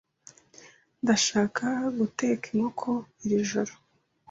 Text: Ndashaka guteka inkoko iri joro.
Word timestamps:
Ndashaka 1.01 1.65
guteka 1.97 2.45
inkoko 2.51 2.89
iri 3.25 3.39
joro. 3.49 3.73